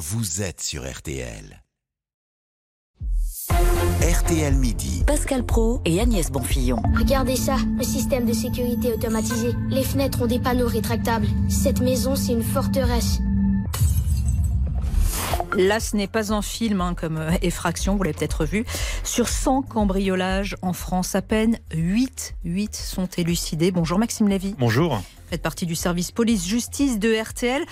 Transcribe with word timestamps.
vous 0.00 0.40
êtes 0.40 0.62
sur 0.62 0.90
RTL. 0.90 1.62
RTL 4.00 4.54
Midi. 4.54 5.04
Pascal 5.06 5.44
Pro 5.44 5.82
et 5.84 6.00
Agnès 6.00 6.30
Bonfillon. 6.30 6.80
Regardez 6.96 7.36
ça, 7.36 7.56
le 7.76 7.84
système 7.84 8.24
de 8.24 8.32
sécurité 8.32 8.94
automatisé. 8.94 9.52
Les 9.68 9.84
fenêtres 9.84 10.22
ont 10.22 10.26
des 10.26 10.38
panneaux 10.38 10.68
rétractables. 10.68 11.26
Cette 11.50 11.82
maison, 11.82 12.16
c'est 12.16 12.32
une 12.32 12.42
forteresse. 12.42 13.18
Là, 15.58 15.80
ce 15.80 15.94
n'est 15.96 16.08
pas 16.08 16.32
un 16.32 16.40
film 16.40 16.80
hein, 16.80 16.94
comme 16.94 17.18
euh, 17.18 17.32
Effraction, 17.42 17.96
vous 17.96 18.02
l'avez 18.02 18.16
peut-être 18.16 18.46
vu. 18.46 18.64
Sur 19.04 19.28
100 19.28 19.62
cambriolages 19.62 20.56
en 20.62 20.72
France, 20.72 21.14
à 21.14 21.20
peine 21.20 21.58
8, 21.74 22.36
8 22.46 22.74
sont 22.74 23.08
élucidés. 23.18 23.70
Bonjour 23.70 23.98
Maxime 23.98 24.28
Lévy. 24.28 24.54
Bonjour 24.58 25.02
faites 25.30 25.42
partie 25.42 25.64
du 25.64 25.76
service 25.76 26.10
police-justice 26.10 26.98
de 26.98 27.14
RTL. 27.14 27.62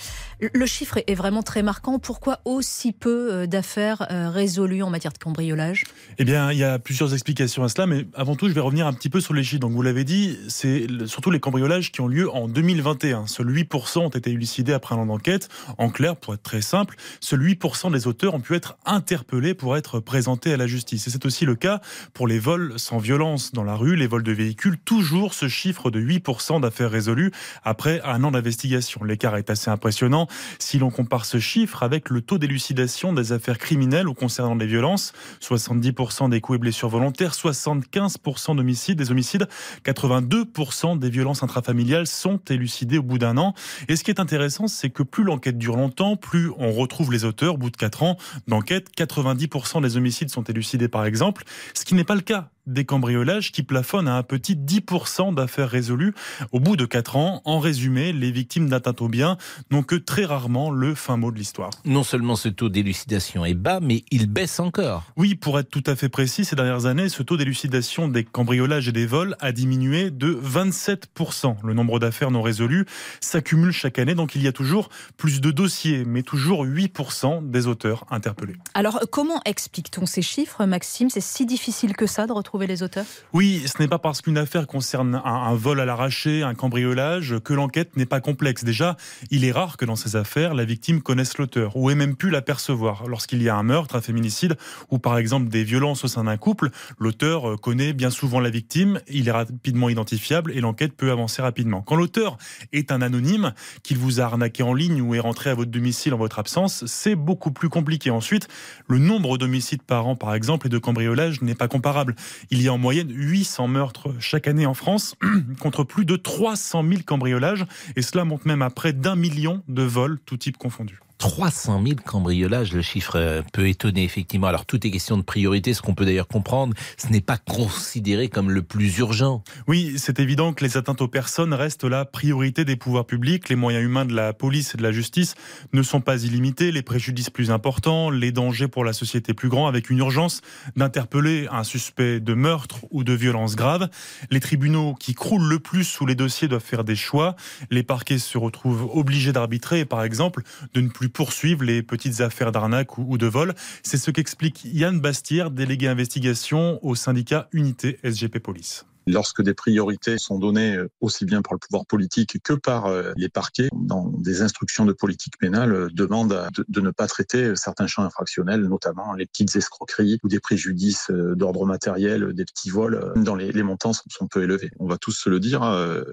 Le 0.40 0.66
chiffre 0.66 0.98
est 1.06 1.14
vraiment 1.14 1.42
très 1.42 1.64
marquant. 1.64 1.98
Pourquoi 1.98 2.38
aussi 2.44 2.92
peu 2.92 3.32
euh, 3.32 3.46
d'affaires 3.46 4.06
euh, 4.12 4.30
résolues 4.30 4.84
en 4.84 4.90
matière 4.90 5.12
de 5.12 5.18
cambriolage? 5.18 5.84
Eh 6.18 6.24
bien, 6.24 6.52
il 6.52 6.58
y 6.58 6.64
a 6.64 6.78
plusieurs 6.78 7.12
explications 7.14 7.64
à 7.64 7.68
cela, 7.68 7.86
mais 7.86 8.06
avant 8.14 8.36
tout, 8.36 8.48
je 8.48 8.54
vais 8.54 8.60
revenir 8.60 8.86
un 8.86 8.92
petit 8.92 9.10
peu 9.10 9.20
sur 9.20 9.34
les 9.34 9.42
chiffres. 9.42 9.60
Donc, 9.60 9.72
vous 9.72 9.82
l'avez 9.82 10.04
dit, 10.04 10.38
c'est 10.48 10.86
surtout 11.06 11.32
les 11.32 11.40
cambriolages 11.40 11.90
qui 11.90 12.00
ont 12.00 12.06
lieu 12.06 12.30
en 12.30 12.46
2021. 12.46 13.26
Seuls 13.26 13.50
8% 13.50 13.98
ont 13.98 14.08
été 14.08 14.30
élucidés 14.30 14.72
après 14.72 14.94
un 14.94 14.98
an 14.98 15.06
d'enquête. 15.06 15.48
En 15.78 15.90
clair, 15.90 16.14
pour 16.14 16.34
être 16.34 16.42
très 16.42 16.62
simple, 16.62 16.94
seuls 17.20 17.42
8% 17.42 17.90
des 17.90 18.06
auteurs 18.06 18.34
ont 18.34 18.40
pu 18.40 18.54
être 18.54 18.78
interpellés 18.86 19.54
pour 19.54 19.76
être 19.76 19.98
présentés 19.98 20.52
à 20.52 20.56
la 20.56 20.68
justice. 20.68 21.08
Et 21.08 21.10
c'est 21.10 21.26
aussi 21.26 21.44
le 21.44 21.56
cas 21.56 21.80
pour 22.14 22.28
les 22.28 22.38
vols 22.38 22.74
sans 22.76 22.98
violence 22.98 23.52
dans 23.52 23.64
la 23.64 23.74
rue, 23.74 23.96
les 23.96 24.06
vols 24.06 24.22
de 24.22 24.32
véhicules. 24.32 24.78
Toujours 24.78 25.34
ce 25.34 25.48
chiffre 25.48 25.90
de 25.90 26.00
8% 26.00 26.60
d'affaires 26.60 26.90
résolues 26.90 27.32
après 27.64 28.00
un 28.04 28.22
an 28.24 28.30
d'investigation. 28.30 29.04
L'écart 29.04 29.36
est 29.36 29.50
assez 29.50 29.70
impressionnant 29.70 30.26
si 30.58 30.78
l'on 30.78 30.90
compare 30.90 31.24
ce 31.24 31.38
chiffre 31.38 31.82
avec 31.82 32.10
le 32.10 32.20
taux 32.20 32.38
d'élucidation 32.38 33.12
des 33.12 33.32
affaires 33.32 33.58
criminelles 33.58 34.08
ou 34.08 34.14
concernant 34.14 34.54
les 34.54 34.66
violences. 34.66 35.12
70% 35.40 36.30
des 36.30 36.40
coups 36.40 36.56
et 36.56 36.58
blessures 36.58 36.88
volontaires, 36.88 37.32
75% 37.32 38.56
d'homicides, 38.56 38.98
des 38.98 39.10
homicides, 39.10 39.48
82% 39.84 40.98
des 40.98 41.10
violences 41.10 41.42
intrafamiliales 41.42 42.06
sont 42.06 42.40
élucidées 42.48 42.98
au 42.98 43.02
bout 43.02 43.18
d'un 43.18 43.36
an. 43.38 43.54
Et 43.88 43.96
ce 43.96 44.04
qui 44.04 44.10
est 44.10 44.20
intéressant, 44.20 44.66
c'est 44.66 44.90
que 44.90 45.02
plus 45.02 45.24
l'enquête 45.24 45.58
dure 45.58 45.76
longtemps, 45.76 46.16
plus 46.16 46.50
on 46.58 46.72
retrouve 46.72 47.12
les 47.12 47.24
auteurs. 47.24 47.54
Au 47.54 47.58
bout 47.58 47.70
de 47.70 47.76
4 47.76 48.02
ans 48.02 48.16
d'enquête, 48.46 48.88
90% 48.96 49.82
des 49.82 49.96
homicides 49.96 50.30
sont 50.30 50.44
élucidés 50.44 50.88
par 50.88 51.04
exemple, 51.06 51.44
ce 51.74 51.84
qui 51.84 51.94
n'est 51.94 52.04
pas 52.04 52.14
le 52.14 52.20
cas 52.20 52.50
des 52.68 52.84
cambriolages 52.84 53.50
qui 53.50 53.62
plafonnent 53.62 54.08
à 54.08 54.16
un 54.16 54.22
petit 54.22 54.54
10% 54.54 55.34
d'affaires 55.34 55.68
résolues 55.68 56.14
au 56.52 56.60
bout 56.60 56.76
de 56.76 56.84
4 56.84 57.16
ans. 57.16 57.42
En 57.44 57.58
résumé, 57.58 58.12
les 58.12 58.30
victimes 58.30 58.68
d'atteinte 58.68 59.02
aux 59.02 59.08
biens 59.08 59.36
n'ont 59.70 59.82
que 59.82 59.96
très 59.96 60.24
rarement 60.24 60.70
le 60.70 60.94
fin 60.94 61.16
mot 61.16 61.32
de 61.32 61.38
l'histoire. 61.38 61.70
Non 61.84 62.02
seulement 62.02 62.36
ce 62.36 62.48
taux 62.48 62.68
d'élucidation 62.68 63.44
est 63.44 63.54
bas, 63.54 63.80
mais 63.80 64.04
il 64.10 64.26
baisse 64.26 64.60
encore. 64.60 65.04
Oui, 65.16 65.34
pour 65.34 65.58
être 65.58 65.70
tout 65.70 65.84
à 65.86 65.96
fait 65.96 66.08
précis, 66.08 66.44
ces 66.44 66.56
dernières 66.56 66.86
années, 66.86 67.08
ce 67.08 67.22
taux 67.22 67.36
d'élucidation 67.36 68.08
des 68.08 68.24
cambriolages 68.24 68.88
et 68.88 68.92
des 68.92 69.06
vols 69.06 69.36
a 69.40 69.52
diminué 69.52 70.10
de 70.10 70.32
27%. 70.32 71.56
Le 71.64 71.74
nombre 71.74 71.98
d'affaires 71.98 72.30
non 72.30 72.42
résolues 72.42 72.84
s'accumule 73.20 73.72
chaque 73.72 73.98
année, 73.98 74.14
donc 74.14 74.34
il 74.34 74.42
y 74.42 74.48
a 74.48 74.52
toujours 74.52 74.90
plus 75.16 75.40
de 75.40 75.50
dossiers, 75.50 76.04
mais 76.04 76.22
toujours 76.22 76.64
8% 76.66 77.50
des 77.50 77.66
auteurs 77.66 78.04
interpellés. 78.10 78.56
Alors, 78.74 79.00
comment 79.10 79.40
explique-t-on 79.44 80.06
ces 80.06 80.22
chiffres, 80.22 80.64
Maxime? 80.66 81.08
C'est 81.10 81.20
si 81.20 81.46
difficile 81.46 81.96
que 81.96 82.06
ça 82.06 82.26
de 82.26 82.32
retrouver 82.32 82.57
les 82.66 82.82
auteurs? 82.82 83.04
Oui, 83.32 83.62
ce 83.66 83.80
n'est 83.80 83.88
pas 83.88 83.98
parce 83.98 84.20
qu'une 84.20 84.38
affaire 84.38 84.66
concerne 84.66 85.20
un, 85.24 85.54
vol 85.54 85.80
à 85.80 85.84
l'arraché, 85.84 86.42
un 86.42 86.54
cambriolage, 86.54 87.36
que 87.44 87.54
l'enquête 87.54 87.96
n'est 87.96 88.06
pas 88.06 88.20
complexe. 88.20 88.64
Déjà, 88.64 88.96
il 89.30 89.44
est 89.44 89.52
rare 89.52 89.76
que 89.76 89.84
dans 89.84 89.96
ces 89.96 90.16
affaires, 90.16 90.54
la 90.54 90.64
victime 90.64 91.02
connaisse 91.02 91.38
l'auteur 91.38 91.76
ou 91.76 91.90
ait 91.90 91.94
même 91.94 92.16
pu 92.16 92.30
l'apercevoir. 92.30 93.06
Lorsqu'il 93.06 93.42
y 93.42 93.48
a 93.48 93.56
un 93.56 93.62
meurtre, 93.62 93.96
un 93.96 94.00
féminicide 94.00 94.56
ou 94.90 94.98
par 94.98 95.18
exemple 95.18 95.48
des 95.48 95.64
violences 95.64 96.04
au 96.04 96.08
sein 96.08 96.24
d'un 96.24 96.36
couple, 96.36 96.70
l'auteur 96.98 97.50
euh, 97.50 97.56
connaît 97.56 97.92
bien 97.92 98.10
souvent 98.10 98.40
la 98.40 98.50
victime, 98.50 99.00
il 99.08 99.28
est 99.28 99.32
rapidement 99.32 99.88
identifiable 99.88 100.52
et 100.52 100.60
l'enquête 100.60 100.92
peut 100.92 101.10
avancer 101.10 101.42
rapidement. 101.42 101.82
Quand 101.82 101.96
l'auteur 101.96 102.38
est 102.72 102.92
un 102.92 103.02
anonyme, 103.02 103.52
qu'il 103.82 103.98
vous 103.98 104.20
a 104.20 104.24
arnaqué 104.24 104.62
en 104.62 104.74
ligne 104.74 105.00
ou 105.00 105.14
est 105.14 105.20
rentré 105.20 105.50
à 105.50 105.54
votre 105.54 105.70
domicile 105.70 106.14
en 106.14 106.18
votre 106.18 106.38
absence, 106.38 106.84
c'est 106.86 107.14
beaucoup 107.14 107.50
plus 107.50 107.68
compliqué. 107.68 108.10
Ensuite, 108.10 108.48
le 108.88 108.98
nombre 108.98 109.38
d'homicides 109.38 109.82
par 109.82 110.06
an, 110.06 110.16
par 110.16 110.34
exemple, 110.34 110.66
et 110.66 110.70
de 110.70 110.78
cambriolages 110.78 111.42
n'est 111.42 111.54
pas 111.54 111.68
comparable. 111.68 112.14
Il 112.50 112.62
y 112.62 112.68
a 112.68 112.72
en 112.72 112.78
moyenne 112.78 113.12
800 113.12 113.68
meurtres 113.68 114.14
chaque 114.20 114.48
année 114.48 114.66
en 114.66 114.74
France, 114.74 115.14
contre 115.60 115.84
plus 115.84 116.04
de 116.04 116.16
300 116.16 116.84
000 116.88 117.02
cambriolages, 117.04 117.66
et 117.96 118.02
cela 118.02 118.24
monte 118.24 118.46
même 118.46 118.62
à 118.62 118.70
près 118.70 118.92
d'un 118.92 119.16
million 119.16 119.62
de 119.68 119.82
vols, 119.82 120.18
tout 120.24 120.36
type 120.36 120.56
confondus. 120.56 121.00
300 121.18 121.82
000 121.84 121.96
cambriolages, 122.04 122.72
le 122.72 122.82
chiffre 122.82 123.16
euh, 123.16 123.42
peut 123.52 123.68
étonner 123.68 124.04
effectivement. 124.04 124.46
Alors 124.46 124.66
tout 124.66 124.86
est 124.86 124.90
question 124.90 125.16
de 125.16 125.22
priorité, 125.22 125.74
ce 125.74 125.82
qu'on 125.82 125.94
peut 125.94 126.04
d'ailleurs 126.04 126.28
comprendre, 126.28 126.74
ce 126.96 127.08
n'est 127.08 127.20
pas 127.20 127.36
considéré 127.36 128.28
comme 128.28 128.50
le 128.50 128.62
plus 128.62 128.98
urgent. 128.98 129.42
Oui, 129.66 129.94
c'est 129.98 130.20
évident 130.20 130.52
que 130.52 130.64
les 130.64 130.76
atteintes 130.76 131.02
aux 131.02 131.08
personnes 131.08 131.52
restent 131.52 131.84
la 131.84 132.04
priorité 132.04 132.64
des 132.64 132.76
pouvoirs 132.76 133.04
publics. 133.04 133.48
Les 133.48 133.56
moyens 133.56 133.84
humains 133.84 134.04
de 134.04 134.14
la 134.14 134.32
police 134.32 134.74
et 134.74 134.78
de 134.78 134.82
la 134.82 134.92
justice 134.92 135.34
ne 135.72 135.82
sont 135.82 136.00
pas 136.00 136.22
illimités, 136.22 136.70
les 136.70 136.82
préjudices 136.82 137.30
plus 137.30 137.50
importants, 137.50 138.10
les 138.10 138.30
dangers 138.30 138.68
pour 138.68 138.84
la 138.84 138.92
société 138.92 139.34
plus 139.34 139.48
grands, 139.48 139.66
avec 139.66 139.90
une 139.90 139.98
urgence 139.98 140.40
d'interpeller 140.76 141.48
un 141.50 141.64
suspect 141.64 142.20
de 142.20 142.34
meurtre 142.34 142.86
ou 142.90 143.02
de 143.02 143.12
violence 143.12 143.56
grave. 143.56 143.88
Les 144.30 144.40
tribunaux 144.40 144.94
qui 144.94 145.14
croulent 145.14 145.48
le 145.48 145.58
plus 145.58 145.84
sous 145.84 146.06
les 146.06 146.14
dossiers 146.14 146.46
doivent 146.46 146.62
faire 146.62 146.84
des 146.84 146.96
choix. 146.96 147.34
Les 147.70 147.82
parquets 147.82 148.18
se 148.18 148.38
retrouvent 148.38 148.88
obligés 148.92 149.32
d'arbitrer, 149.32 149.84
par 149.84 150.04
exemple, 150.04 150.42
de 150.74 150.80
ne 150.80 150.88
plus 150.88 151.07
poursuivre 151.08 151.64
les 151.64 151.82
petites 151.82 152.20
affaires 152.20 152.52
d'arnaque 152.52 152.98
ou 152.98 153.18
de 153.18 153.26
vol. 153.26 153.54
C'est 153.82 153.98
ce 153.98 154.10
qu'explique 154.10 154.64
Yann 154.64 155.00
Bastière, 155.00 155.50
délégué 155.50 155.88
investigation 155.88 156.78
au 156.84 156.94
syndicat 156.94 157.48
Unité 157.52 157.98
SGP 158.04 158.38
Police 158.38 158.86
lorsque 159.08 159.42
des 159.42 159.54
priorités 159.54 160.18
sont 160.18 160.38
données 160.38 160.76
euh, 160.76 160.88
aussi 161.00 161.24
bien 161.24 161.42
par 161.42 161.54
le 161.54 161.58
pouvoir 161.58 161.86
politique 161.86 162.38
que 162.42 162.52
par 162.52 162.86
euh, 162.86 163.12
les 163.16 163.28
parquets, 163.28 163.68
dans 163.72 164.08
des 164.18 164.42
instructions 164.42 164.84
de 164.84 164.92
politique 164.92 165.38
pénale, 165.38 165.72
euh, 165.72 165.88
demandent 165.92 166.48
de, 166.68 166.80
ne 166.80 166.90
pas 166.90 167.06
traiter 167.06 167.56
certains 167.56 167.86
champs 167.86 168.02
infractionnels, 168.02 168.62
notamment 168.62 169.14
les 169.14 169.26
petites 169.26 169.56
escroqueries 169.56 170.18
ou 170.22 170.28
des 170.28 170.40
préjudices 170.40 171.10
d'ordre 171.10 171.66
matériel, 171.66 172.32
des 172.32 172.44
petits 172.44 172.70
vols, 172.70 173.12
dans 173.16 173.34
les, 173.34 173.62
montants 173.62 173.92
sont, 173.92 174.28
peu 174.28 174.42
élevés. 174.42 174.70
On 174.78 174.86
va 174.86 174.98
tous 174.98 175.12
se 175.12 175.28
le 175.28 175.40
dire, 175.40 175.62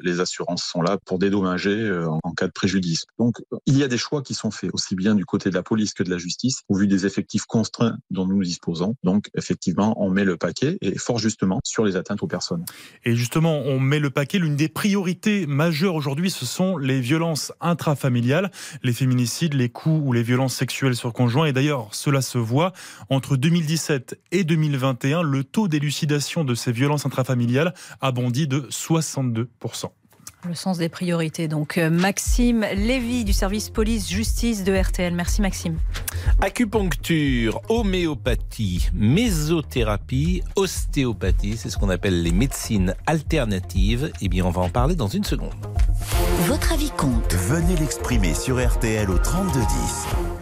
les 0.01 0.19
assurances 0.19 0.63
sont 0.63 0.81
là 0.81 0.97
pour 1.05 1.19
dédommager 1.19 1.91
en 2.23 2.31
cas 2.31 2.47
de 2.47 2.51
préjudice. 2.51 3.05
Donc 3.19 3.37
il 3.65 3.77
y 3.77 3.83
a 3.83 3.87
des 3.87 3.97
choix 3.97 4.21
qui 4.21 4.33
sont 4.33 4.51
faits, 4.51 4.71
aussi 4.73 4.95
bien 4.95 5.15
du 5.15 5.25
côté 5.25 5.49
de 5.49 5.55
la 5.55 5.63
police 5.63 5.93
que 5.93 6.03
de 6.03 6.09
la 6.09 6.17
justice, 6.17 6.61
au 6.69 6.75
vu 6.75 6.87
des 6.87 7.05
effectifs 7.05 7.45
contraints 7.45 7.97
dont 8.09 8.25
nous 8.25 8.41
disposons. 8.43 8.95
Donc 9.03 9.29
effectivement, 9.35 9.93
on 10.01 10.09
met 10.09 10.25
le 10.25 10.37
paquet, 10.37 10.77
et 10.81 10.97
fort 10.97 11.19
justement, 11.19 11.59
sur 11.63 11.85
les 11.85 11.95
atteintes 11.95 12.23
aux 12.23 12.27
personnes. 12.27 12.65
Et 13.03 13.15
justement, 13.15 13.59
on 13.59 13.79
met 13.79 13.99
le 13.99 14.09
paquet. 14.09 14.39
L'une 14.39 14.55
des 14.55 14.69
priorités 14.69 15.45
majeures 15.45 15.95
aujourd'hui, 15.95 16.29
ce 16.29 16.45
sont 16.45 16.77
les 16.77 16.99
violences 16.99 17.51
intrafamiliales, 17.61 18.51
les 18.83 18.93
féminicides, 18.93 19.53
les 19.53 19.69
coups 19.69 20.01
ou 20.03 20.13
les 20.13 20.23
violences 20.23 20.55
sexuelles 20.55 20.95
sur 20.95 21.13
conjoint. 21.13 21.45
Et 21.45 21.53
d'ailleurs, 21.53 21.89
cela 21.93 22.21
se 22.21 22.37
voit 22.37 22.73
entre 23.09 23.37
2017 23.37 24.19
et 24.31 24.43
2021, 24.43 25.21
le 25.21 25.43
taux 25.43 25.67
d'élucidation 25.67 26.43
de 26.43 26.55
ces 26.55 26.71
violences 26.71 27.05
intrafamiliales 27.05 27.73
a 28.01 28.11
bondi 28.11 28.47
de 28.47 28.61
62%. 28.69 29.91
Le 30.47 30.53
sens 30.53 30.77
des 30.77 30.89
priorités. 30.89 31.47
Donc 31.47 31.77
euh, 31.77 31.89
Maxime 31.89 32.65
Lévy 32.75 33.23
du 33.23 33.33
service 33.33 33.69
police-justice 33.69 34.63
de 34.63 34.75
RTL. 34.75 35.13
Merci 35.13 35.41
Maxime. 35.41 35.77
Acupuncture, 36.41 37.61
homéopathie, 37.69 38.89
mésothérapie, 38.93 40.43
ostéopathie, 40.55 41.57
c'est 41.57 41.69
ce 41.69 41.77
qu'on 41.77 41.89
appelle 41.89 42.21
les 42.21 42.31
médecines 42.31 42.93
alternatives. 43.07 44.11
Eh 44.21 44.29
bien, 44.29 44.45
on 44.45 44.51
va 44.51 44.61
en 44.61 44.69
parler 44.69 44.95
dans 44.95 45.07
une 45.07 45.23
seconde. 45.23 45.53
Votre 46.41 46.73
avis 46.73 46.91
compte. 46.91 47.33
Venez 47.33 47.75
l'exprimer 47.77 48.33
sur 48.33 48.63
RTL 48.63 49.09
au 49.09 49.17
3210. 49.17 50.34